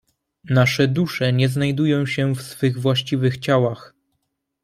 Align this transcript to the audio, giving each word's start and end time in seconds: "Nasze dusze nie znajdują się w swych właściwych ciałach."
"Nasze 0.49 0.87
dusze 0.87 1.33
nie 1.33 1.49
znajdują 1.49 2.05
się 2.05 2.35
w 2.35 2.41
swych 2.41 2.77
właściwych 2.79 3.37
ciałach." 3.37 3.93